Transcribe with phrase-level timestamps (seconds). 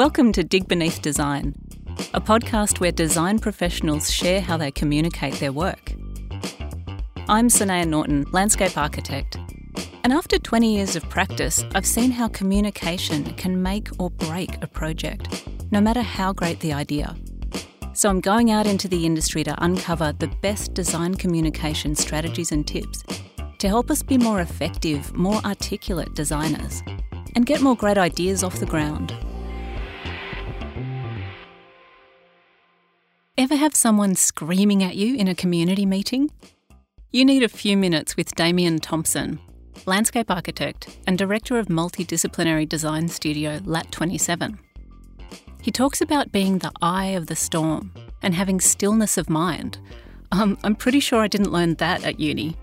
[0.00, 1.54] Welcome to Dig Beneath Design,
[2.14, 5.92] a podcast where design professionals share how they communicate their work.
[7.28, 9.36] I'm Sanaya Norton, landscape architect.
[10.02, 14.66] And after 20 years of practice, I've seen how communication can make or break a
[14.66, 17.14] project, no matter how great the idea.
[17.92, 22.66] So I'm going out into the industry to uncover the best design communication strategies and
[22.66, 23.04] tips
[23.58, 26.82] to help us be more effective, more articulate designers
[27.36, 29.14] and get more great ideas off the ground.
[33.40, 36.30] Ever have someone screaming at you in a community meeting?
[37.10, 39.40] You need a few minutes with Damien Thompson,
[39.86, 44.58] landscape architect and director of multidisciplinary design studio Lat27.
[45.62, 49.78] He talks about being the eye of the storm and having stillness of mind.
[50.32, 52.58] Um, I'm pretty sure I didn't learn that at uni.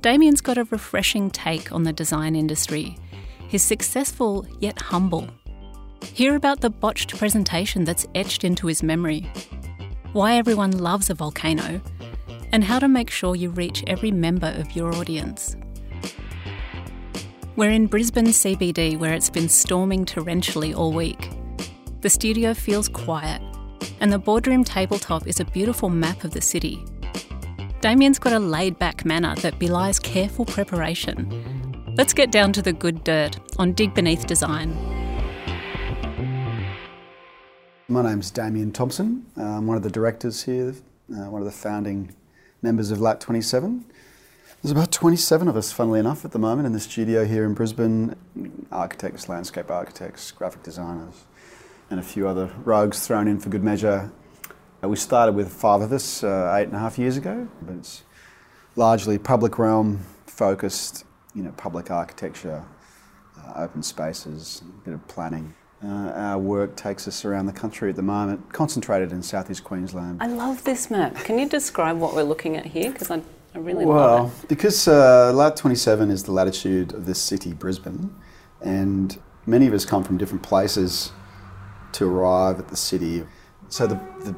[0.00, 2.96] Damien's got a refreshing take on the design industry.
[3.48, 5.28] He's successful yet humble.
[6.02, 9.30] Hear about the botched presentation that's etched into his memory,
[10.16, 11.78] why everyone loves a volcano,
[12.50, 15.56] and how to make sure you reach every member of your audience.
[17.54, 21.28] We're in Brisbane CBD where it's been storming torrentially all week.
[22.00, 23.42] The studio feels quiet,
[24.00, 26.82] and the boardroom tabletop is a beautiful map of the city.
[27.82, 31.92] Damien's got a laid back manner that belies careful preparation.
[31.94, 34.95] Let's get down to the good dirt on Dig Beneath Design.
[37.88, 39.26] My name's Damien Thompson.
[39.36, 40.74] I'm one of the directors here,
[41.08, 42.16] uh, one of the founding
[42.60, 43.84] members of LAT 27.
[44.60, 47.54] There's about 27 of us, funnily enough, at the moment in the studio here in
[47.54, 48.16] Brisbane
[48.72, 51.26] architects, landscape architects, graphic designers,
[51.88, 54.10] and a few other rogues thrown in for good measure.
[54.82, 57.76] Uh, we started with five of us uh, eight and a half years ago, but
[57.76, 58.02] it's
[58.74, 61.04] largely public realm focused,
[61.36, 62.64] you know, public architecture,
[63.38, 65.54] uh, open spaces, a bit of planning.
[65.84, 70.22] Uh, our work takes us around the country at the moment, concentrated in southeast Queensland.
[70.22, 71.14] I love this map.
[71.16, 72.90] Can you describe what we're looking at here?
[72.90, 73.20] Because I,
[73.54, 74.48] I really well, love it.
[74.48, 78.14] because uh, lat 27 is the latitude of this city, Brisbane,
[78.62, 81.12] and many of us come from different places
[81.92, 83.26] to arrive at the city.
[83.68, 84.34] So the, the,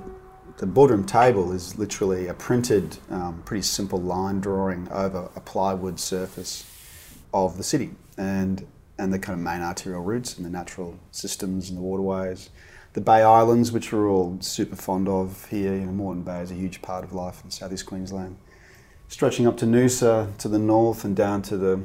[0.56, 6.00] the boardroom table is literally a printed, um, pretty simple line drawing over a plywood
[6.00, 6.68] surface
[7.32, 7.90] of the city.
[8.16, 8.66] And
[8.98, 12.50] and the kind of main arterial routes and the natural systems and the waterways.
[12.94, 16.50] The Bay Islands, which we're all super fond of here, you know, Moreton Bay is
[16.50, 18.36] a huge part of life in southeast Queensland.
[19.06, 21.80] Stretching up to Noosa to the north and down to the,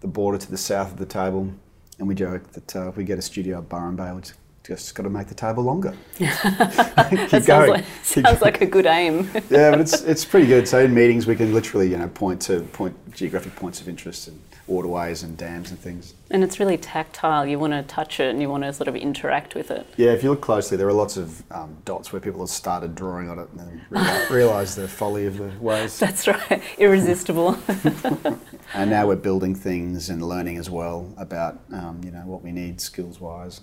[0.00, 1.50] the border to the south of the table.
[1.98, 4.22] And we joke that uh, if we get a studio at Byron Bay, we
[4.62, 5.94] just got to make the table longer.
[6.18, 9.30] that sounds, like, sounds like, a good aim.
[9.50, 10.68] yeah, but it's, it's pretty good.
[10.68, 14.28] So in meetings, we can literally you know point to point geographic points of interest
[14.28, 16.14] and waterways and dams and things.
[16.30, 17.44] And it's really tactile.
[17.44, 19.86] You want to touch it and you want to sort of interact with it.
[19.96, 22.94] Yeah, if you look closely, there are lots of um, dots where people have started
[22.94, 23.60] drawing on it and
[23.90, 25.98] then realise the folly of the ways.
[25.98, 27.58] That's right, irresistible.
[28.74, 32.52] and now we're building things and learning as well about um, you know what we
[32.52, 33.60] need skills wise.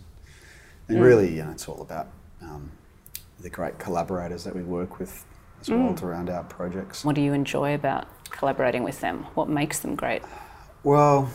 [0.90, 1.04] And mm.
[1.04, 2.10] really, you know, it's all about
[2.42, 2.70] um,
[3.40, 5.26] the great collaborators that we work with
[5.62, 6.04] as well mm.
[6.04, 7.06] around our projects.
[7.06, 9.24] What do you enjoy about collaborating with them?
[9.36, 10.22] What makes them great?
[10.84, 11.32] Well,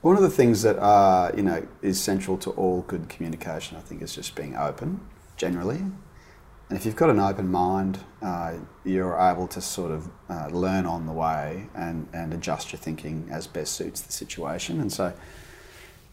[0.00, 3.80] one of the things that are, you know, is central to all good communication, I
[3.80, 5.00] think, is just being open
[5.36, 5.76] generally.
[5.76, 8.54] And if you've got an open mind, uh,
[8.84, 13.28] you're able to sort of uh, learn on the way and, and adjust your thinking
[13.30, 14.80] as best suits the situation.
[14.80, 15.12] And so,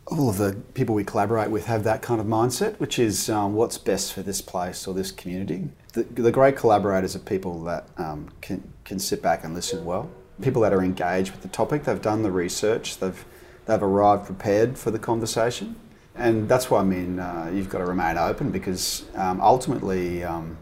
[0.07, 3.53] all of the people we collaborate with have that kind of mindset, which is um,
[3.53, 5.69] what's best for this place or this community.
[5.93, 10.09] The, the great collaborators are people that um, can, can sit back and listen well
[10.41, 11.83] people that are engaged with the topic.
[11.83, 12.99] They've done the research.
[12.99, 13.25] They've
[13.65, 15.75] they've arrived prepared for the conversation,
[16.15, 20.57] and that's why I mean uh, you've got to remain open because um, ultimately um,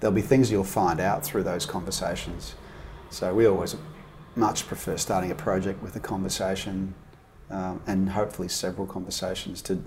[0.00, 2.54] there'll be things you'll find out through those conversations.
[3.10, 3.76] So we always
[4.36, 6.94] much prefer starting a project with a conversation
[7.50, 9.82] um, and hopefully several conversations to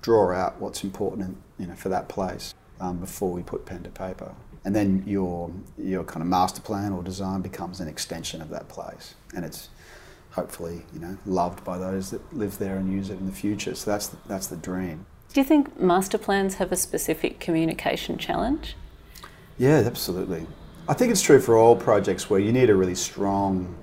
[0.00, 3.82] draw out what's important in, you know, for that place um, before we put pen
[3.82, 4.34] to paper
[4.64, 8.68] and then your your kind of master plan or design becomes an extension of that
[8.68, 9.68] place, and it's
[10.32, 13.74] hopefully you know loved by those that live there and use it in the future.
[13.74, 15.06] So that's the, that's the dream.
[15.32, 18.74] Do you think master plans have a specific communication challenge?
[19.58, 20.46] Yeah, absolutely.
[20.88, 23.76] I think it's true for all projects where you need a really strong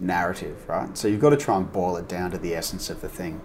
[0.00, 0.96] narrative, right?
[0.96, 3.42] So you've got to try and boil it down to the essence of the thing.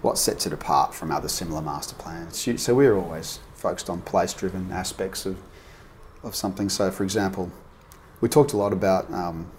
[0.00, 2.48] What sets it apart from other similar master plans?
[2.62, 5.38] So we're always focused on place-driven aspects of
[6.22, 6.68] of something.
[6.68, 7.50] So, for example,
[8.20, 9.10] we talked a lot about.
[9.12, 9.50] Um,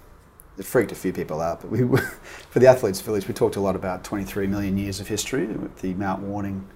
[0.55, 1.79] it freaked a few people out, but we
[2.49, 5.81] for the athletes' village, we talked a lot about 23 million years of history with
[5.81, 6.67] the Mount Warning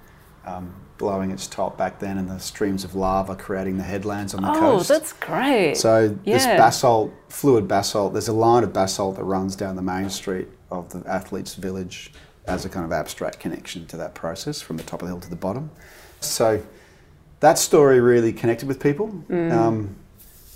[0.48, 4.42] um, blowing its top back then, and the streams of lava creating the headlands on
[4.42, 4.90] the Oh, coast.
[4.90, 5.76] Oh, that's great.
[5.76, 10.10] So this basalt, fluid basalt, there's a line of basalt that runs down the main
[10.10, 12.12] street of the athletes' village
[12.48, 15.22] as a kind of abstract connection to that process from the top of the hill
[15.22, 15.70] to the bottom.
[16.22, 16.64] So
[17.40, 19.24] that story really connected with people.
[19.30, 19.52] Mm.
[19.52, 19.96] Um,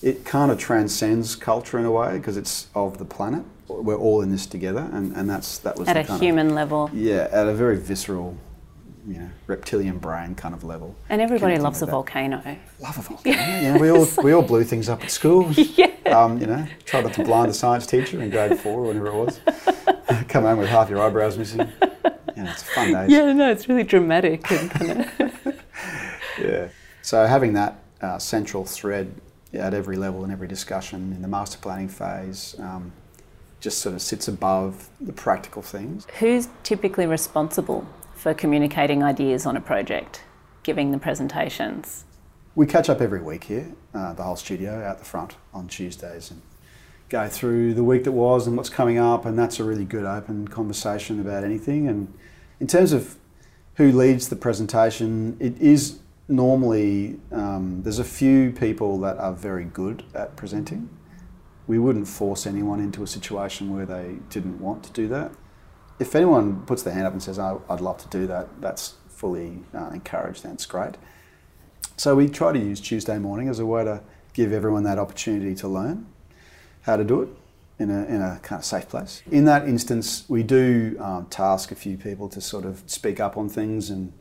[0.01, 3.43] it kind of transcends culture in a way because it's of the planet.
[3.67, 6.89] We're all in this together, and, and that's that was At a human level.
[6.93, 8.35] Yeah, at a very visceral,
[9.07, 10.95] you know, reptilian brain kind of level.
[11.07, 11.91] And everybody loves a that.
[11.91, 12.41] volcano.
[12.79, 13.37] Love a volcano.
[13.37, 15.51] Yeah, we all we all blew things up at school.
[15.57, 16.23] Yeah.
[16.25, 19.07] Um, you know, tried not to blind the science teacher in grade four or whatever
[19.07, 19.39] it was.
[20.27, 21.59] Come home with half your eyebrows missing.
[21.59, 23.09] Know, it's fun days.
[23.09, 25.60] Yeah, no, it's really dramatic and kind of.
[26.41, 26.69] Yeah.
[27.01, 29.13] So having that uh, central thread
[29.53, 32.91] at every level in every discussion in the master planning phase um,
[33.59, 36.07] just sort of sits above the practical things.
[36.19, 40.23] Who's typically responsible for communicating ideas on a project,
[40.63, 42.05] giving the presentations?
[42.55, 46.31] We catch up every week here, uh, the whole studio out the front on Tuesdays,
[46.31, 46.41] and
[47.07, 50.05] go through the week that was and what's coming up, and that's a really good
[50.05, 51.87] open conversation about anything.
[51.87, 52.13] And
[52.59, 53.15] in terms of
[53.75, 55.99] who leads the presentation, it is
[56.31, 60.89] normally um, there's a few people that are very good at presenting.
[61.67, 65.31] We wouldn't force anyone into a situation where they didn't want to do that.
[65.99, 68.95] If anyone puts their hand up and says, oh, "I'd love to do that," that's
[69.09, 70.43] fully uh, encouraged.
[70.43, 70.95] That's great.
[71.97, 74.01] So we try to use Tuesday morning as a way to
[74.33, 76.07] give everyone that opportunity to learn
[76.83, 77.29] how to do it
[77.77, 79.21] in a, in a kind of safe place.
[79.29, 83.37] In that instance, we do um, task a few people to sort of speak up
[83.37, 84.13] on things, and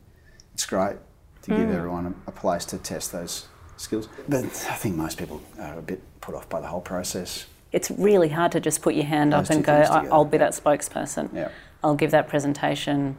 [0.53, 0.97] it's great
[1.43, 4.09] to give everyone a, a place to test those skills.
[4.29, 7.47] But I think most people are a bit put off by the whole process.
[7.73, 10.09] It's really hard to just put your hand Those up and go, "I- together.
[10.13, 11.31] I'll be that spokesperson.
[11.33, 11.49] Yeah.
[11.83, 13.17] I'll give that presentation.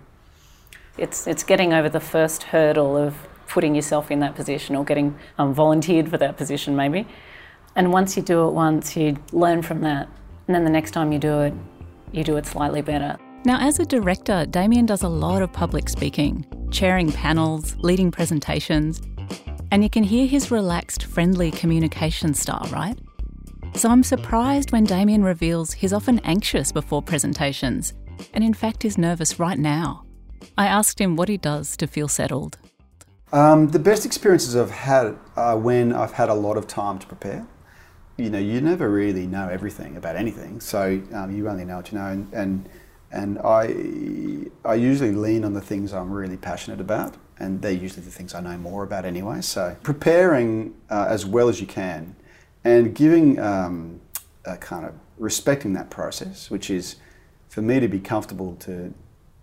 [0.97, 3.15] It's, it's getting over the first hurdle of
[3.47, 7.07] putting yourself in that position or getting um, volunteered for that position, maybe.
[7.75, 10.09] And once you do it once, you learn from that.
[10.47, 11.53] And then the next time you do it,
[12.11, 13.17] you do it slightly better.
[13.45, 19.01] Now, as a director, Damien does a lot of public speaking, chairing panels, leading presentations,
[19.71, 22.97] and you can hear his relaxed, friendly communication style, right?
[23.73, 27.93] So I'm surprised when Damien reveals he's often anxious before presentations,
[28.33, 30.05] and in fact is nervous right now.
[30.57, 32.57] I asked him what he does to feel settled.
[33.31, 37.07] Um, the best experiences I've had are when I've had a lot of time to
[37.07, 37.47] prepare.
[38.17, 41.91] You know, you never really know everything about anything, so um, you only know what
[41.91, 42.07] you know.
[42.07, 42.69] And, and
[43.11, 48.03] and I I usually lean on the things I'm really passionate about, and they're usually
[48.03, 49.41] the things I know more about anyway.
[49.41, 52.15] So preparing uh, as well as you can,
[52.63, 54.01] and giving um,
[54.45, 56.95] a kind of respecting that process, which is
[57.49, 58.93] for me to be comfortable to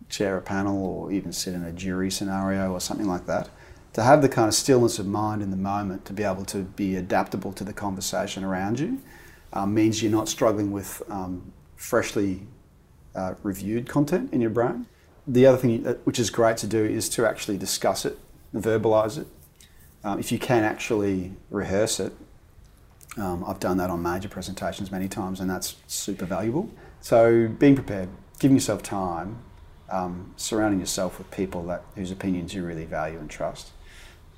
[0.08, 3.50] chair a panel or even sit in a jury scenario or something like that,
[3.92, 6.58] to have the kind of stillness of mind in the moment to be able to
[6.58, 9.00] be adaptable to the conversation around you
[9.52, 12.46] um, means you're not struggling with um, freshly
[13.18, 14.86] uh, reviewed content in your brain.
[15.26, 18.18] The other thing that, which is great to do is to actually discuss it,
[18.54, 19.26] verbalize it.
[20.04, 22.12] Um, if you can actually rehearse it,
[23.16, 26.70] um, I've done that on major presentations many times, and that's super valuable.
[27.00, 29.38] So being prepared, giving yourself time,
[29.90, 33.70] um, surrounding yourself with people that whose opinions you really value and trust,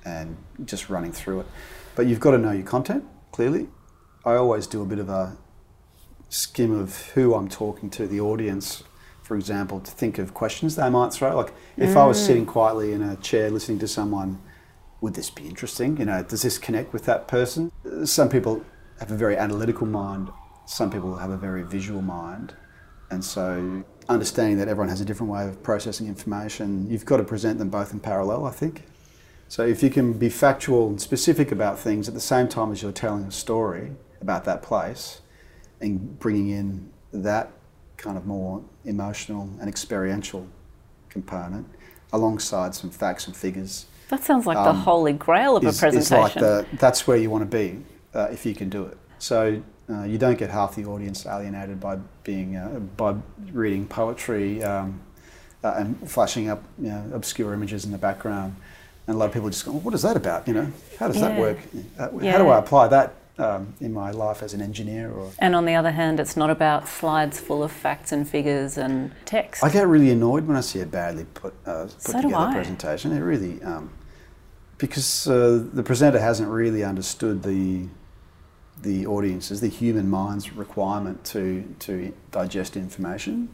[0.03, 0.35] and
[0.65, 1.45] just running through it.
[1.95, 3.67] But you've got to know your content clearly.
[4.25, 5.37] I always do a bit of a
[6.31, 8.83] skim of who I'm talking to, the audience,
[9.21, 11.35] for example, to think of questions they might throw.
[11.35, 12.25] Like if I was mm.
[12.25, 14.41] sitting quietly in a chair listening to someone,
[15.01, 15.97] would this be interesting?
[15.97, 17.71] You know, does this connect with that person?
[18.05, 18.63] Some people
[18.99, 20.29] have a very analytical mind.
[20.65, 22.53] Some people have a very visual mind.
[23.09, 27.25] And so understanding that everyone has a different way of processing information, you've got to
[27.25, 28.85] present them both in parallel, I think.
[29.49, 32.81] So if you can be factual and specific about things at the same time as
[32.81, 35.19] you're telling a story about that place
[35.81, 37.51] and bringing in that
[37.97, 40.47] kind of more emotional and experiential
[41.09, 41.67] component
[42.13, 45.97] alongside some facts and figures That sounds like the Um, holy grail of a presentation.
[45.99, 47.83] is like the, that's where you want to be
[48.13, 48.97] uh, if you can do it.
[49.19, 53.15] So uh, you don't get half the audience alienated by being uh, by
[53.53, 54.99] reading poetry um,
[55.63, 58.55] uh, and flashing up you know, obscure images in the background.
[59.07, 60.47] And a lot of people just go, well, "What is that about?
[60.47, 60.67] You know,
[60.99, 61.57] how does that work?
[61.97, 65.55] Uh, How do I apply that um, in my life as an engineer?" Or and
[65.55, 69.63] on the other hand, it's not about slides full of facts and figures and text.
[69.63, 72.35] I get really annoyed when I see a badly put, uh, put So do together
[72.35, 72.53] I.
[72.53, 73.11] presentation.
[73.11, 73.91] It really, um,
[74.77, 77.87] because uh, the presenter hasn't really understood the
[78.81, 83.49] the audience's, the human mind's requirement to to digest information.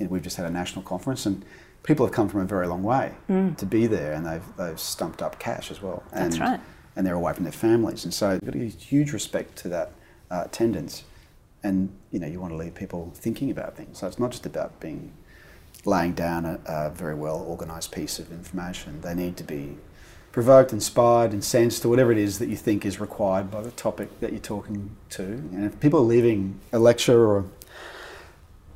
[0.00, 1.44] know, we've just had a national conference and
[1.82, 3.14] people have come from a very long way
[3.56, 6.02] to be there and they've, they've stumped up cash as well.
[6.12, 6.60] And, That's right.
[6.98, 8.04] And they're away from their families.
[8.04, 9.92] And so, you've got to give huge respect to that
[10.30, 11.04] uh, attendance.
[11.62, 13.98] And, you know, you want to leave people thinking about things.
[13.98, 15.12] So, it's not just about being
[15.84, 19.00] laying down a, a very well organised piece of information.
[19.00, 19.78] They need to be
[20.32, 24.20] provoked, inspired, incensed, or whatever it is that you think is required by the topic
[24.20, 25.22] that you're talking to.
[25.22, 27.44] And if people are leaving a lecture or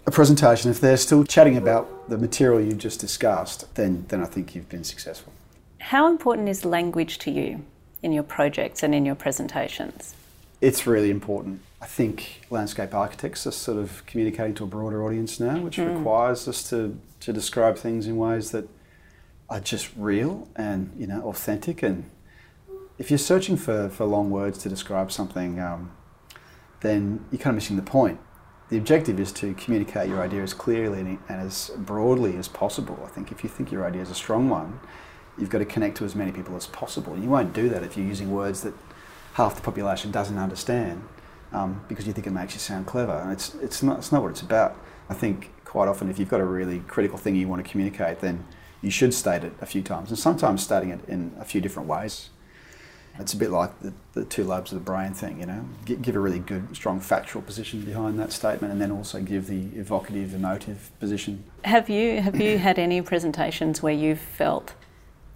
[0.06, 4.26] a presentation, if they're still chatting about the material you just discussed, then, then I
[4.26, 5.32] think you've been successful.
[5.78, 7.64] How important is language to you
[8.02, 10.14] in your projects and in your presentations?
[10.60, 11.60] It's really important.
[11.80, 16.46] I think landscape architects are sort of communicating to a broader audience now, which requires
[16.46, 18.68] us to, to describe things in ways that
[19.50, 21.82] are just real and you know authentic.
[21.82, 22.08] And
[22.98, 25.90] if you're searching for, for long words to describe something, um,
[26.80, 28.20] then you're kind of missing the point.
[28.70, 33.02] The objective is to communicate your idea as clearly and as broadly as possible.
[33.04, 34.80] I think if you think your idea is a strong one,
[35.38, 37.18] you've got to connect to as many people as possible.
[37.18, 38.74] You won't do that if you're using words that
[39.34, 41.02] half the population doesn't understand
[41.52, 43.12] um, because you think it makes you sound clever.
[43.12, 44.76] And it's, it's, not, it's not what it's about.
[45.08, 48.20] I think quite often, if you've got a really critical thing you want to communicate,
[48.20, 48.44] then
[48.82, 51.88] you should state it a few times, and sometimes stating it in a few different
[51.88, 52.30] ways.
[53.18, 55.64] It's a bit like the, the two lobes of the brain thing, you know.
[55.84, 59.46] G- give a really good, strong factual position behind that statement, and then also give
[59.46, 61.44] the evocative, emotive position.
[61.64, 64.74] Have you have you had any presentations where you've felt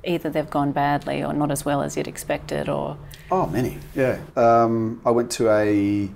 [0.07, 2.97] either they've gone badly or not as well as you'd expected, or
[3.31, 4.21] Oh, many, yeah.
[4.37, 6.09] Um, I went to a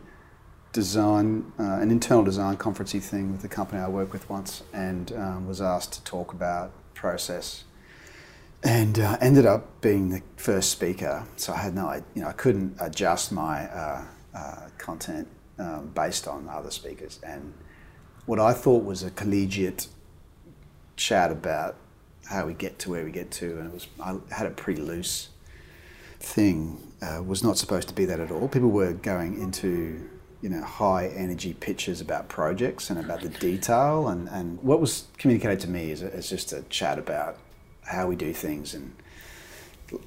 [0.73, 5.13] design, uh, an internal design conferencey thing with the company I work with once, and
[5.13, 7.65] um, was asked to talk about process,
[8.63, 11.25] and uh, ended up being the first speaker.
[11.37, 14.05] So I had no, I- you know, I couldn't adjust my uh,
[14.35, 15.27] uh, content
[15.59, 17.53] um, based on other speakers, and
[18.27, 19.89] what I thought was a collegiate
[20.97, 21.75] chat about
[22.31, 24.81] how we get to where we get to, and it was I had a pretty
[24.81, 25.29] loose
[26.21, 28.47] thing uh, was not supposed to be that at all.
[28.49, 30.09] People were going into
[30.41, 35.07] you know high energy pitches about projects and about the detail, and, and what was
[35.19, 37.37] communicated to me is, is just a chat about
[37.83, 38.95] how we do things and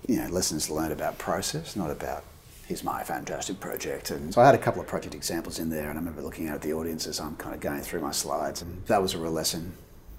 [0.07, 2.23] you know lessons learned about process, not about
[2.67, 4.11] here's my fantastic project.
[4.11, 6.47] And so I had a couple of project examples in there, and I remember looking
[6.47, 9.13] out at the audience as I'm kind of going through my slides, and that was
[9.13, 9.73] a real lesson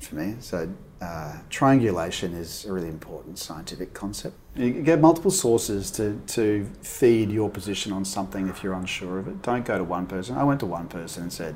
[0.07, 0.37] for me.
[0.41, 0.69] So
[1.01, 4.37] uh, triangulation is a really important scientific concept.
[4.57, 9.29] You get multiple sources to, to feed your position on something if you're unsure of
[9.29, 9.43] it.
[9.43, 10.37] Don't go to one person.
[10.37, 11.55] I went to one person and said,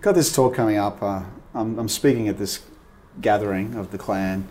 [0.00, 1.02] got this talk coming up.
[1.02, 1.22] Uh,
[1.54, 2.60] I'm, I'm speaking at this
[3.20, 4.48] gathering of the clan.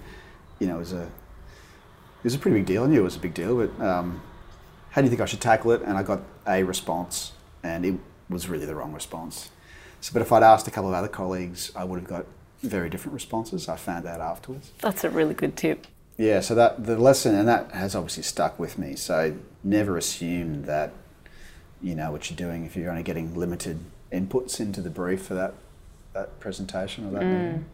[0.59, 2.83] You know, it was a, it was a pretty big deal.
[2.83, 4.21] I knew it was a big deal, but um,
[4.91, 5.81] how do you think I should tackle it?
[5.81, 7.31] And I got a response,
[7.63, 7.95] and it
[8.29, 9.49] was really the wrong response.
[10.01, 12.25] So, but if I'd asked a couple of other colleagues, I would have got
[12.61, 13.67] very different responses.
[13.67, 14.71] I found out afterwards.
[14.79, 15.87] that's a really good tip.
[16.17, 18.95] Yeah, so that the lesson, and that has obviously stuck with me.
[18.95, 20.93] So never assume that
[21.81, 23.79] you know what you're doing if you're only getting limited
[24.11, 25.53] inputs into the brief for that
[26.13, 27.65] that presentation or that meeting.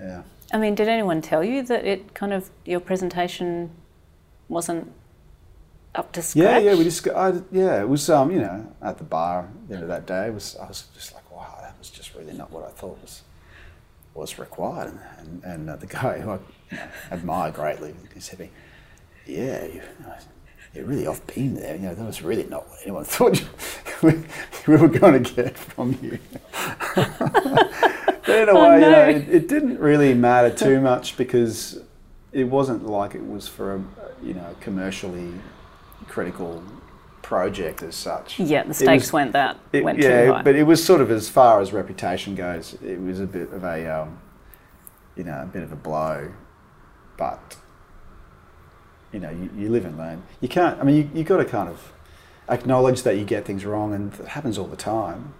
[0.00, 0.22] Yeah.
[0.52, 3.70] I mean, did anyone tell you that it kind of your presentation
[4.48, 4.90] wasn't
[5.94, 6.62] up to scratch?
[6.62, 9.68] Yeah, yeah, we just, I, yeah, it was, um, you know, at the bar at
[9.68, 12.14] the end of that day, it was, I was just like, wow, that was just
[12.14, 13.22] really not what I thought was
[14.18, 14.98] was required.
[15.18, 16.38] And, and, uh, the guy who I
[17.10, 18.50] admire greatly, he said to me,
[19.26, 19.82] yeah, you,
[20.74, 21.76] you're really off beam there.
[21.76, 23.46] You know, that was really not what anyone thought you,
[24.02, 24.22] we,
[24.66, 26.18] we were going to get from you.
[26.94, 31.80] but in a way, you know, it, it didn't really matter too much because
[32.32, 33.84] it wasn't like it was for a,
[34.22, 35.32] you know, commercially
[36.08, 36.62] critical
[37.28, 38.40] project as such.
[38.40, 40.42] Yeah, the stakes was- went that it- went yeah, too high.
[40.42, 43.64] but it was sort of as far as reputation goes, it was a bit of
[43.64, 44.18] a, um,
[45.14, 46.30] you know, a bit of a blow.
[47.18, 47.56] But
[49.12, 50.22] you know, you, you live and learn.
[50.40, 50.80] You can't.
[50.80, 51.92] I mean, you you got to kind of
[52.48, 55.34] acknowledge that you get things wrong, and it happens all the time.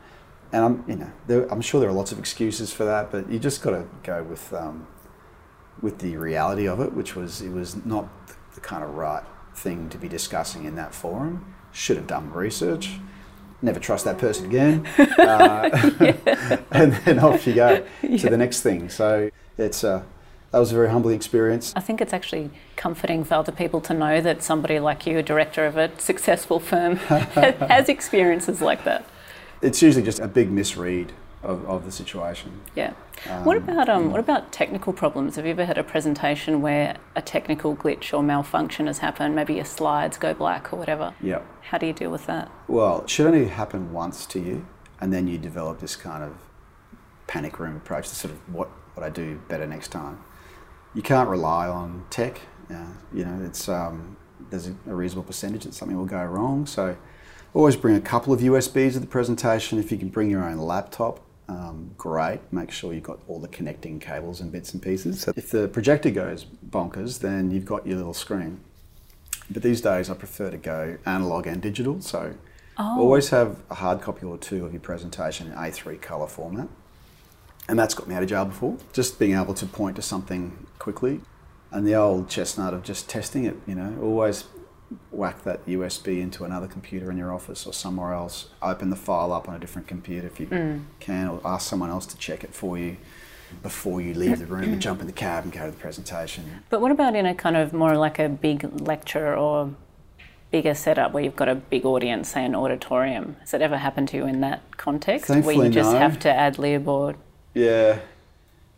[0.52, 3.30] And I'm, you know, there, I'm sure there are lots of excuses for that, but
[3.30, 4.86] you just got to go with um,
[5.80, 8.06] with the reality of it, which was it was not
[8.54, 11.54] the kind of right thing to be discussing in that forum.
[11.78, 12.98] Should have done research.
[13.62, 14.84] Never trust that person again.
[15.18, 15.70] Uh,
[16.72, 18.88] and then off you go to the next thing.
[18.88, 20.02] So it's uh,
[20.50, 21.72] that was a very humbling experience.
[21.76, 25.22] I think it's actually comforting for other people to know that somebody like you, a
[25.22, 29.04] director of a successful firm, has experiences like that.
[29.62, 32.60] It's usually just a big misread of, of the situation.
[32.74, 32.94] Yeah.
[33.44, 35.36] what about um, what about technical problems?
[35.36, 39.34] Have you ever had a presentation where a technical glitch or malfunction has happened?
[39.34, 41.14] Maybe your slides go black or whatever.
[41.20, 41.42] Yeah.
[41.62, 42.50] How do you deal with that?
[42.66, 44.66] Well, it should only happen once to you,
[45.00, 46.36] and then you develop this kind of
[47.26, 48.08] panic room approach.
[48.08, 50.22] To sort of what what I do better next time.
[50.94, 52.40] You can't rely on tech.
[52.68, 54.16] Uh, you know, it's um,
[54.50, 56.66] there's a, a reasonable percentage that something will go wrong.
[56.66, 56.96] So
[57.54, 59.78] always bring a couple of USBs to the presentation.
[59.78, 62.40] If you can bring your own laptop, um, great.
[62.52, 65.20] Make sure you've got all the connecting cables and bits and pieces.
[65.20, 68.60] So if the projector goes bonkers, then you've got your little screen.
[69.50, 72.00] But these days, I prefer to go analog and digital.
[72.02, 72.34] So
[72.80, 73.00] Oh.
[73.00, 76.68] always have a hard copy or two of your presentation in A3 colour format.
[77.68, 78.76] And that's got me out of jail before.
[78.92, 81.20] Just being able to point to something quickly.
[81.72, 84.44] And the old chestnut of just testing it, you know, always
[85.10, 88.48] whack that USB into another computer in your office or somewhere else.
[88.62, 90.84] Open the file up on a different computer if you mm.
[91.00, 92.96] can, or ask someone else to check it for you
[93.62, 96.62] before you leave the room and jump in the cab and go to the presentation.
[96.68, 99.74] But what about in a kind of more like a big lecture or
[100.50, 103.36] bigger setup where you've got a big audience, say an auditorium?
[103.40, 105.98] Has it ever happened to you in that context where you just no.
[105.98, 107.16] have to ad lib or
[107.54, 108.00] Yeah.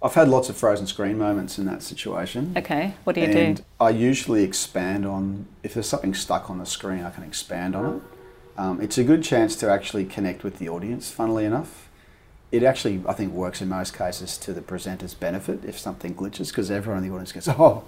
[0.02, 2.54] I've had lots of frozen screen moments in that situation.
[2.56, 3.62] okay, what do you and do?
[3.78, 7.96] I usually expand on if there's something stuck on the screen, I can expand on
[7.96, 8.02] it.
[8.56, 11.10] Um, it's a good chance to actually connect with the audience.
[11.10, 11.88] Funnily enough,
[12.50, 16.48] it actually I think works in most cases to the presenter's benefit if something glitches
[16.48, 17.84] because everyone in the audience goes, "Oh,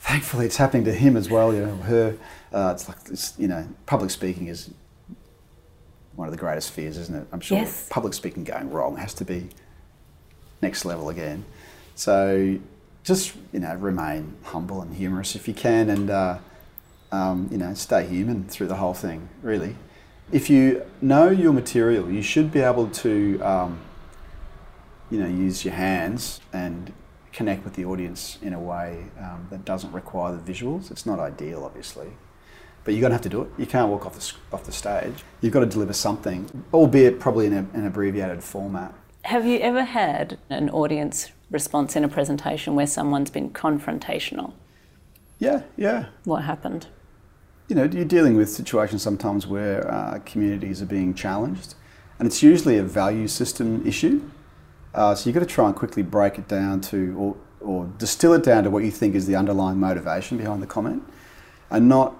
[0.00, 2.16] thankfully it's happening to him as well." You know, her.
[2.52, 4.70] Uh, it's like it's, you know, public speaking is
[6.14, 7.26] one of the greatest fears, isn't it?
[7.32, 7.88] I'm sure Yes.
[7.90, 9.48] public speaking going wrong has to be
[10.62, 11.44] next level again.
[11.96, 12.58] So
[13.02, 16.38] just you know remain humble and humorous if you can, and uh,
[17.10, 19.28] um, you know stay human through the whole thing.
[19.42, 19.74] Really,
[20.30, 23.80] if you know your material, you should be able to um,
[25.10, 26.92] you know use your hands and
[27.32, 30.90] connect with the audience in a way um, that doesn't require the visuals.
[30.90, 32.08] It's not ideal, obviously.
[32.82, 33.50] But you're going to have to do it.
[33.58, 35.24] You can't walk off the, off the stage.
[35.40, 38.94] You've got to deliver something, albeit probably in a, an abbreviated format.
[39.24, 44.52] Have you ever had an audience response in a presentation where someone's been confrontational?
[45.38, 46.06] Yeah, yeah.
[46.24, 46.86] What happened?
[47.68, 51.74] you know, you're dealing with situations sometimes where uh, communities are being challenged,
[52.18, 54.22] and it's usually a value system issue.
[54.94, 58.32] Uh, so you've got to try and quickly break it down to, or, or distill
[58.32, 61.02] it down to what you think is the underlying motivation behind the comment,
[61.70, 62.16] and not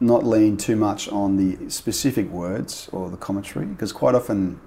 [0.00, 4.60] not lean too much on the specific words or the commentary, because quite often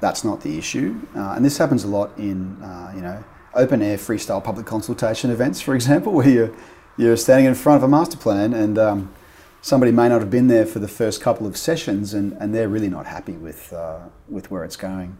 [0.00, 1.00] that's not the issue.
[1.14, 5.30] Uh, and this happens a lot in, uh, you know, open air freestyle public consultation
[5.30, 6.54] events, for example, where you're,
[6.96, 9.14] you're standing in front of a master plan and um,
[9.62, 12.68] somebody may not have been there for the first couple of sessions and, and they're
[12.68, 15.16] really not happy with, uh, with where it's going.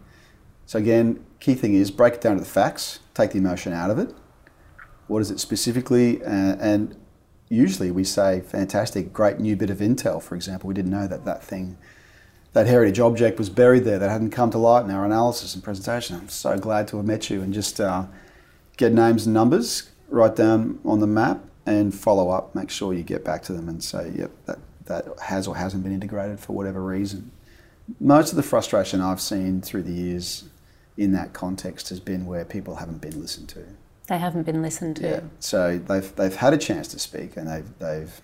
[0.67, 3.91] So again, key thing is break it down to the facts, take the emotion out
[3.91, 4.15] of it.
[5.07, 6.21] What is it specifically?
[6.25, 6.97] And
[7.49, 10.67] usually we say, fantastic, great new bit of intel, for example.
[10.67, 11.79] We didn't know that that thing
[12.57, 15.63] that heritage object was buried there that hadn't come to light in our analysis and
[15.63, 16.17] presentation.
[16.17, 18.07] I'm so glad to have met you and just uh,
[18.79, 22.55] get names and numbers, write down on the map, and follow up.
[22.55, 25.83] Make sure you get back to them and say, yep, that, that has or hasn't
[25.83, 27.31] been integrated for whatever reason.
[28.01, 30.45] Most of the frustration I've seen through the years
[30.97, 33.67] in that context has been where people haven't been listened to.
[34.07, 35.03] They haven't been listened to.
[35.03, 35.21] Yeah.
[35.41, 38.21] So they've they've had a chance to speak, and they've they've,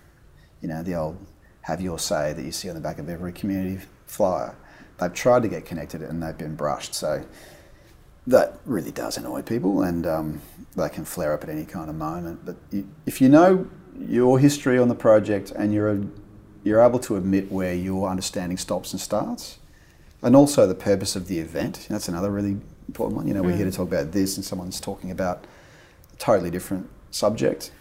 [0.62, 1.18] you know, the old
[1.62, 4.54] have your say that you see on the back of every community flyer.
[4.98, 6.94] They've tried to get connected, and they've been brushed.
[6.94, 7.24] So
[8.26, 10.42] that really does annoy people, and um,
[10.76, 12.44] they can flare up at any kind of moment.
[12.44, 13.66] But you, if you know
[13.98, 16.04] your history on the project, and you're a,
[16.62, 19.58] you're able to admit where your understanding stops and starts,
[20.22, 21.86] and also the purpose of the event.
[21.90, 23.26] That's another really important one.
[23.26, 25.44] You know, we're here to talk about this, and someone's talking about
[26.12, 27.72] a totally different subject.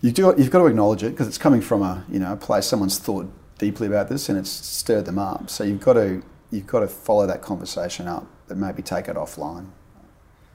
[0.00, 2.36] You do, you've got to acknowledge it because it's coming from a you know a
[2.36, 5.50] place someone's thought deeply about this and it's stirred them up.
[5.50, 9.16] So you've got to you've got to follow that conversation up, but maybe take it
[9.16, 9.68] offline,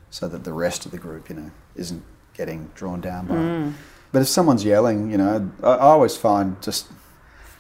[0.10, 3.36] so that the rest of the group you know isn't getting drawn down by.
[3.36, 3.74] it.
[4.12, 6.88] But if someone's yelling, you know, I, I always find just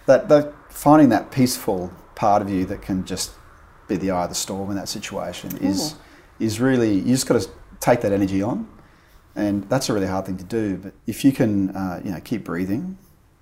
[0.05, 3.31] that that finding that peaceful part of you that can just
[3.87, 5.95] be the eye of the storm in that situation is
[6.39, 7.49] is really you just got to
[7.79, 8.67] take that energy on,
[9.35, 10.77] and that's a really hard thing to do.
[10.77, 12.97] But if you can, uh, you know, keep breathing,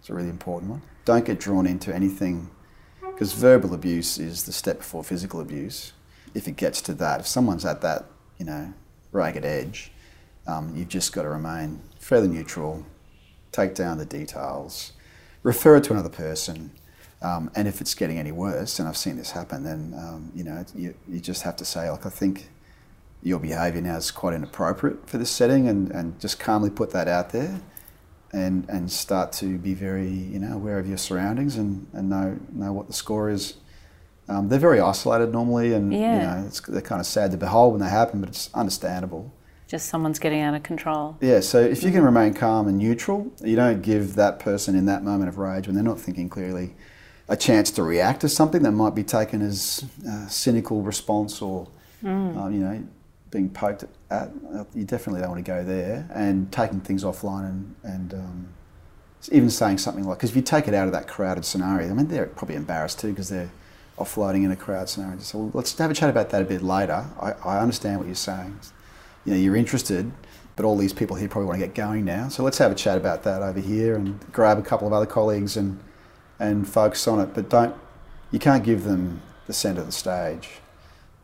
[0.09, 0.81] it's a really important one.
[1.05, 2.49] Don't get drawn into anything
[2.99, 5.93] because verbal abuse is the step before physical abuse.
[6.33, 8.05] If it gets to that, if someone's at that,
[8.39, 8.73] you know,
[9.11, 9.91] ragged edge,
[10.47, 12.87] um, you've just got to remain fairly neutral,
[13.51, 14.93] take down the details,
[15.43, 16.71] refer it to another person.
[17.21, 20.43] Um, and if it's getting any worse, and I've seen this happen, then um, you
[20.43, 22.49] know you, you just have to say, like, I think
[23.21, 27.07] your behaviour now is quite inappropriate for this setting, and, and just calmly put that
[27.07, 27.61] out there,
[28.31, 32.37] and and start to be very you know aware of your surroundings and, and know
[32.53, 33.55] know what the score is
[34.27, 36.13] Um, they're very isolated normally, and Yeah.
[36.13, 39.31] you know, it's, they're kind of sad to behold when they happen, but it's understandable.
[39.67, 41.17] Just someone's getting out of control.
[41.19, 44.85] Yeah, so if you can remain calm and neutral, you don't give that person in
[44.85, 46.75] that moment of rage when they're not thinking clearly
[47.27, 51.67] a chance to react to something that might be taken as a cynical response or,
[52.03, 52.83] um, you know,
[53.31, 53.89] being poked at.
[54.11, 56.09] You definitely don't want to go there.
[56.13, 58.47] And taking things offline and, and um,
[59.31, 61.93] even saying something like, because if you take it out of that crowded scenario, I
[61.93, 63.51] mean, they're probably embarrassed too because they're
[63.97, 65.19] offloading in a crowd scenario.
[65.19, 67.05] Say, well, let's have a chat about that a bit later.
[67.19, 68.59] I, I understand what you're saying.
[69.25, 70.11] You know, you're interested,
[70.55, 72.29] but all these people here probably want to get going now.
[72.29, 75.05] So let's have a chat about that over here and grab a couple of other
[75.05, 75.79] colleagues and
[76.39, 77.33] and focus on it.
[77.33, 77.75] But don't,
[78.31, 80.49] you can't give them the centre of the stage.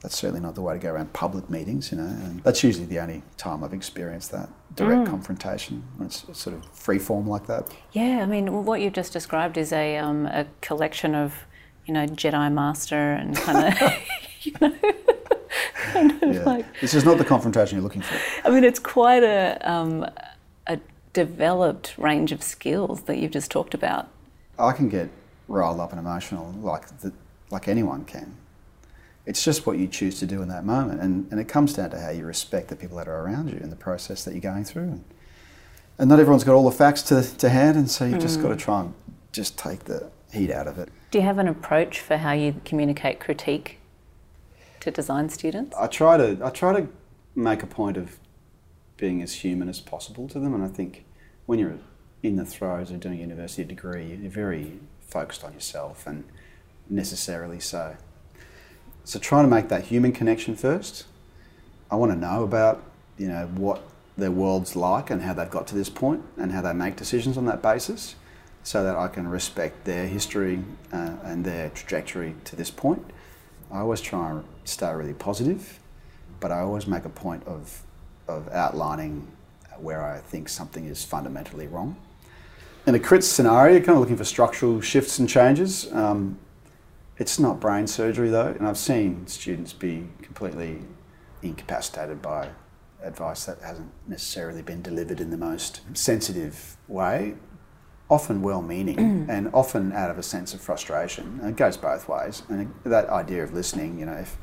[0.06, 2.04] That's certainly not the way to go around public meetings, you know.
[2.06, 6.64] And that's usually the only time I've experienced that direct confrontation when it's sort of
[6.74, 7.74] free form like that.
[7.92, 11.34] Yeah, I mean, what you've just described is a, um, a collection of,
[11.88, 13.94] you know, Jedi Master and kind of,
[14.44, 14.76] you know,
[15.92, 16.44] kind of Yeah.
[16.44, 18.16] like, this is not the confrontation you're looking for.
[18.48, 20.06] I mean, it's quite a, um,
[20.68, 20.78] a
[21.14, 24.08] developed range of skills that you've just talked about.
[24.60, 25.10] I can get
[25.48, 27.12] riled up and emotional like the,
[27.50, 28.38] like anyone can.
[29.26, 31.90] It's just what you choose to do in that moment, and, and it comes down
[31.92, 34.42] to how you respect the people that are around you and the process that you're
[34.42, 34.84] going through.
[34.84, 35.04] And,
[35.98, 38.50] and not everyone's got all the facts to, to hand, and so you've just got
[38.50, 38.60] to mm.
[38.60, 38.94] try and
[39.32, 40.90] just take the heat out of it.
[41.12, 43.80] Do you have an approach for how you communicate critique
[44.82, 45.76] to design students?
[45.76, 46.88] I try to I try to
[47.36, 48.18] make a point of
[48.98, 51.06] being as human as possible to them, and I think
[51.46, 51.80] when you're
[52.22, 56.26] in the throes of doing a university degree, you're very focused on yourself, and
[56.90, 57.98] necessarily so.
[59.06, 61.06] So trying to make that human connection first.
[61.92, 62.84] I want to know about
[63.20, 63.84] you know what
[64.18, 67.38] their world's like and how they've got to this point and how they make decisions
[67.38, 68.16] on that basis,
[68.64, 70.60] so that I can respect their history
[70.92, 73.06] uh, and their trajectory to this point.
[73.72, 75.80] I always try and stay really positive,
[76.40, 77.84] but I always make a point of
[78.28, 79.28] of outlining
[79.78, 81.96] where I think something is fundamentally wrong.
[82.88, 85.92] In a crit scenario, kind of looking for structural shifts and changes.
[85.94, 86.40] Um,
[87.18, 90.82] it's not brain surgery though, and I've seen students be completely
[91.42, 92.50] incapacitated by
[93.02, 97.36] advice that hasn't necessarily been delivered in the most sensitive way,
[98.10, 101.40] often well meaning and often out of a sense of frustration.
[101.42, 102.44] And it goes both ways.
[102.50, 104.38] And that idea of listening, you know, if,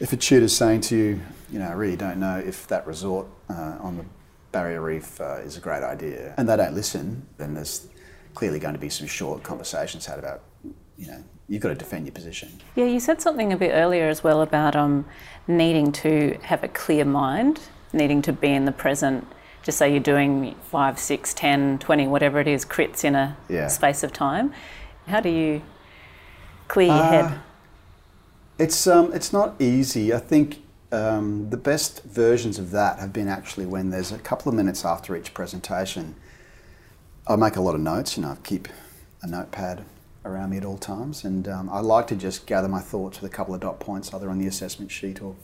[0.00, 3.26] if a tutor's saying to you, you know, I really don't know if that resort
[3.48, 4.04] uh, on the
[4.52, 7.88] barrier reef uh, is a great idea, and they don't listen, then there's
[8.34, 10.42] clearly going to be some short conversations had about,
[10.96, 12.48] you know, you've got to defend your position.
[12.74, 15.04] Yeah, you said something a bit earlier as well about um,
[15.46, 17.60] needing to have a clear mind,
[17.92, 19.26] needing to be in the present.
[19.62, 23.68] Just say you're doing five, six, ten, twenty, whatever it is, crits in a Yeah.
[23.68, 24.54] space of time.
[25.06, 25.60] How do you
[26.68, 27.38] clear your Uh, head?
[28.58, 30.14] It's um, it's not easy.
[30.14, 34.48] I think um, the best versions of that have been actually when there's a couple
[34.48, 36.14] of minutes after each presentation.
[37.28, 38.16] I make a lot of notes.
[38.16, 38.68] You know, I keep
[39.22, 39.84] a notepad
[40.24, 43.30] around me at all times, and um, I like to just gather my thoughts with
[43.30, 45.34] a couple of dot points, either on the assessment sheet or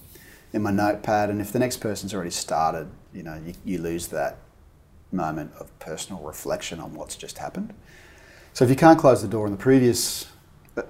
[0.53, 1.31] in my notepad.
[1.31, 4.39] And if the next person's already started, you know, you, you lose that
[5.11, 7.75] moment of personal reflection on what's just happened.
[8.53, 10.27] So if you can't close the door on the previous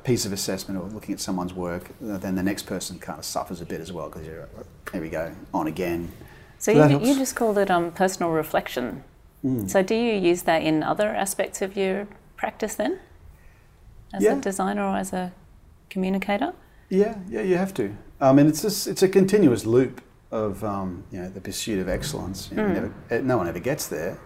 [0.05, 3.25] piece of assessment or looking at someone's work, uh, then the next person kind of
[3.25, 4.49] suffers a bit as well because you're,
[4.93, 6.13] here we go, on again.
[6.59, 9.05] So that you, you just called it um, personal reflection.
[9.45, 9.71] Mm.
[9.71, 12.99] So do you use that in other aspects of your practice then?
[14.13, 14.37] As Yeah.
[14.37, 15.33] a designer or as a
[15.91, 16.53] communicator?
[16.89, 17.95] Yeah, yeah, you have to.
[18.21, 21.89] I mean, it's just, it's a continuous loop of um, you know the pursuit of
[21.89, 22.49] excellence.
[22.51, 24.19] You know, never, eh, no one ever gets there.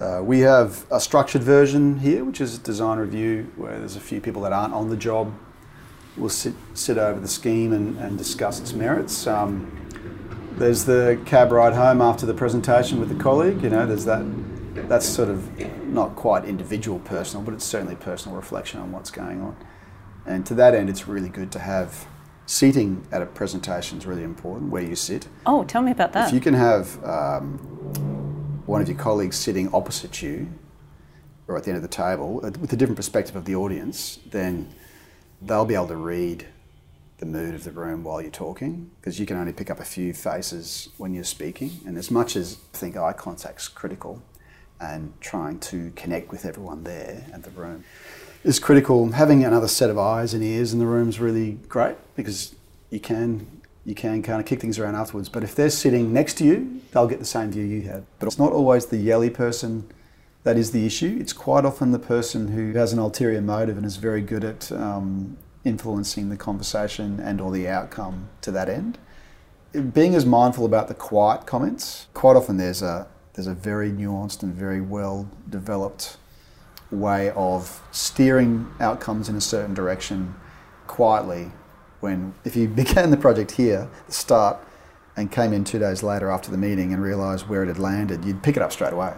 [0.00, 4.00] Uh, we have a structured version here, which is a design review, where there's a
[4.00, 5.32] few people that aren't on the job.
[6.16, 9.26] We'll sit sit over the scheme and, and discuss its merits.
[9.26, 9.70] Um,
[10.56, 13.62] there's the cab ride home after the presentation with the colleague.
[13.62, 14.24] You know, there's that.
[14.92, 19.40] That's sort of not quite individual personal, but it's certainly personal reflection on what's going
[19.40, 19.56] on.
[20.26, 22.06] And to that end, it's really good to have
[22.44, 24.70] seating at a presentation is really important.
[24.70, 26.28] Where you sit, Oh, tell me about that.
[26.28, 27.56] if you can have um,
[28.66, 30.46] one of your colleagues sitting opposite you
[31.48, 34.18] or at the end of the table uh, with a different perspective of the audience,
[34.26, 34.74] then
[35.40, 36.48] they'll be able to read
[37.16, 39.86] the mood of the room while you're talking because you can only pick up a
[39.86, 41.80] few faces when you're speaking.
[41.86, 44.22] And as much as I think eye contact's critical
[44.82, 47.84] and trying to connect with everyone there at the room
[48.44, 51.96] is critical, having another set of eyes and ears in the room is really great
[52.16, 52.54] because
[52.90, 53.46] you can
[53.84, 55.28] you can kind of kick things around afterwards.
[55.28, 58.04] But if they're sitting next to you, they'll get the same view you had.
[58.20, 59.90] But it's not always the yelly person
[60.44, 61.18] that is the issue.
[61.20, 64.70] It's quite often the person who has an ulterior motive and is very good at
[64.70, 68.98] um, influencing the conversation and or the outcome to that end.
[69.92, 74.42] Being as mindful about the quiet comments, quite often there's a there's a very nuanced
[74.42, 76.16] and very well developed
[76.90, 80.34] way of steering outcomes in a certain direction
[80.86, 81.50] quietly
[82.00, 84.58] when if you began the project here the start
[85.16, 88.24] and came in two days later after the meeting and realised where it had landed
[88.24, 89.14] you'd pick it up straight away.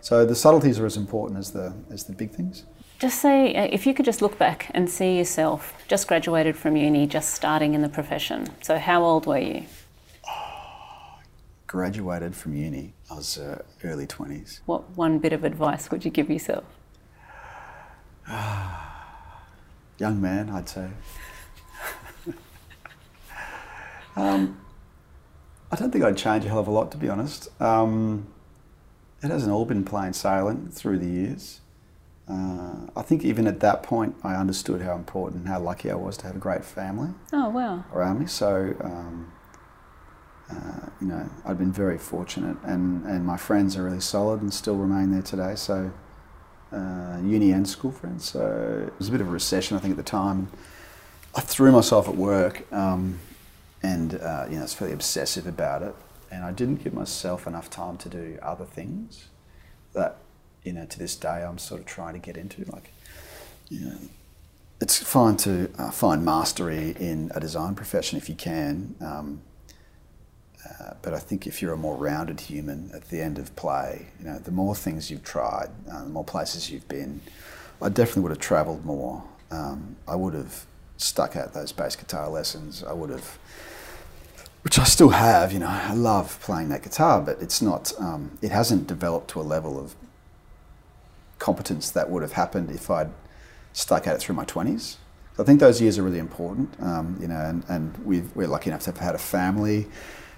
[0.00, 2.64] So the subtleties are as important as the as the big things.
[2.98, 6.76] Just say uh, if you could just look back and see yourself just graduated from
[6.76, 8.48] uni just starting in the profession.
[8.62, 9.64] So how old were you
[11.74, 16.10] graduated from uni i was uh, early 20s what one bit of advice would you
[16.10, 16.64] give yourself
[19.98, 20.88] young man, I'd say.
[24.16, 24.60] um,
[25.70, 27.48] I don't think I'd change a hell of a lot, to be honest.
[27.60, 28.28] Um,
[29.22, 31.60] it hasn't all been plain sailing through the years.
[32.28, 36.16] Uh, I think even at that point, I understood how important how lucky I was
[36.18, 37.10] to have a great family.
[37.34, 37.84] Oh wow!
[37.92, 39.30] Around me, so um,
[40.50, 44.52] uh, you know, I've been very fortunate, and, and my friends are really solid and
[44.52, 45.54] still remain there today.
[45.54, 45.92] So
[46.72, 48.30] uh, uni and school friends.
[48.30, 50.50] So it was a bit of a recession, I think, at the time.
[51.34, 53.20] I threw myself at work, um,
[53.82, 55.94] and uh, you know, I was fairly obsessive about it,
[56.30, 59.28] and I didn't give myself enough time to do other things
[59.94, 60.18] that,
[60.62, 62.64] you know, to this day I'm sort of trying to get into.
[62.70, 62.92] Like,
[63.68, 63.98] you know,
[64.80, 68.94] it's fine to uh, find mastery in a design profession if you can.
[69.00, 69.42] Um,
[70.68, 74.06] uh, but I think if you're a more rounded human at the end of play,
[74.18, 77.20] you know, the more things you've tried, uh, the more places you've been,
[77.82, 79.24] I definitely would have travelled more.
[79.50, 82.82] Um, I would have stuck out those bass guitar lessons.
[82.82, 83.38] I would have,
[84.62, 85.52] which I still have.
[85.52, 87.92] You know, I love playing that guitar, but it's not.
[87.98, 89.94] Um, it hasn't developed to a level of
[91.38, 93.10] competence that would have happened if I'd
[93.72, 94.96] stuck at it through my twenties.
[95.38, 96.74] I think those years are really important.
[96.80, 99.88] Um, you know, and, and we are lucky enough to have had a family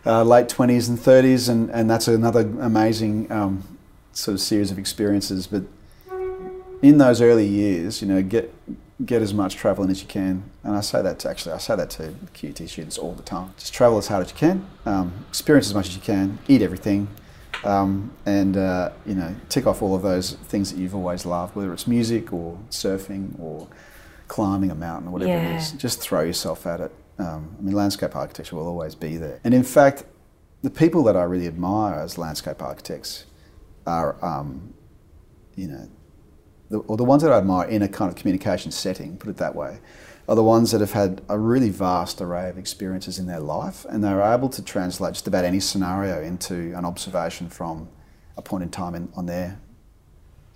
[0.07, 3.65] uh, late 20s and 30s, and, and that's another amazing um,
[4.13, 5.47] sort of series of experiences.
[5.47, 5.65] But
[6.83, 8.53] in those early years, you know, get
[9.05, 11.77] get as much traveling as you can, and I say that to actually I say
[11.77, 13.53] that to QT students all the time.
[13.59, 16.63] Just travel as hard as you can, um, experience as much as you can, eat
[16.63, 17.09] everything,
[17.65, 21.57] um, and uh, you know, tick off all of those things that you've always loved,
[21.57, 23.67] whether it's music or surfing or
[24.29, 25.55] climbing a mountain or whatever yeah.
[25.55, 25.73] it is.
[25.73, 26.93] Just throw yourself at it.
[27.19, 29.41] Um, I mean, landscape architecture will always be there.
[29.45, 30.05] And in fact,
[30.63, 33.25] the people that I really admire as landscape architects
[33.87, 34.75] are, um,
[35.55, 35.89] you know,
[36.69, 39.37] the, or the ones that I admire in a kind of communication setting, put it
[39.37, 39.79] that way,
[40.29, 43.87] are the ones that have had a really vast array of experiences in their life
[43.89, 47.89] and they're able to translate just about any scenario into an observation from
[48.37, 49.61] a point in time in, on their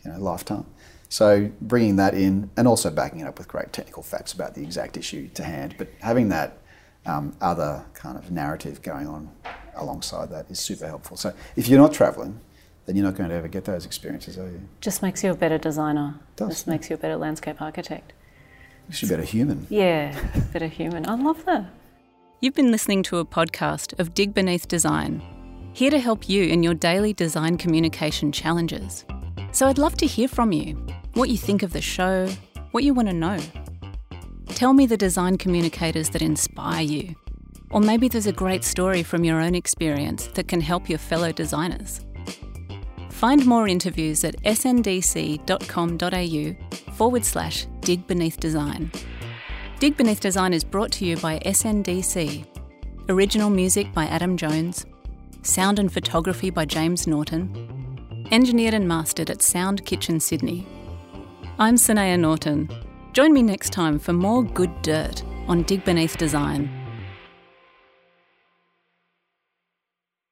[0.05, 0.67] you know, lifetime.
[1.11, 4.63] So bringing that in and also backing it up with great technical facts about the
[4.63, 6.59] exact issue to hand, but having that
[7.05, 9.29] um, other kind of narrative going on
[9.75, 11.17] alongside that is super helpful.
[11.17, 12.39] So if you're not travelling,
[12.87, 14.61] then you're not going to ever get those experiences, are you?
[14.81, 16.15] Just makes you a better designer.
[16.17, 16.49] It does.
[16.51, 18.13] Just makes you a better landscape architect.
[18.89, 19.67] Makes you a better human.
[19.69, 20.17] Yeah,
[20.53, 21.09] better human.
[21.09, 21.65] I love that.
[22.39, 25.23] You've been listening to a podcast of Dig Beneath Design,
[25.73, 29.05] here to help you in your daily design communication challenges.
[29.51, 32.29] So I'd love to hear from you what you think of the show,
[32.71, 33.39] what you want to know.
[34.47, 37.15] Tell me the design communicators that inspire you.
[37.71, 41.33] Or maybe there's a great story from your own experience that can help your fellow
[41.33, 42.01] designers.
[43.11, 45.33] Find more interviews at sndc.com.au
[46.93, 48.91] forward slash dig beneath design.
[49.81, 52.45] Dig Beneath Design is brought to you by SNDC.
[53.09, 54.85] Original music by Adam Jones.
[55.41, 58.27] Sound and photography by James Norton.
[58.31, 60.67] Engineered and mastered at Sound Kitchen Sydney.
[61.63, 62.71] I'm Sanaya Norton.
[63.13, 66.80] Join me next time for more good dirt on Dig Beneath Design.